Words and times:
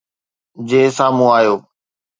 جي 0.67 0.81
سامهون 0.97 1.31
آيو 1.37 1.55